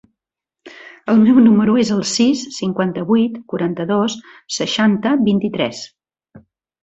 El 1.11 1.19
meu 1.25 1.35
número 1.47 1.75
es 1.81 1.91
el 1.95 1.99
sis, 2.11 2.39
cinquanta-vuit, 2.55 3.37
quaranta-dos, 3.53 4.15
seixanta, 4.57 5.11
vint-i-tres. 5.31 5.83